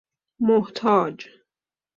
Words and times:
محتاج 0.41 1.15